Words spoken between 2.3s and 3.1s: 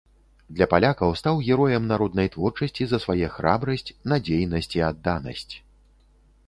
творчасці за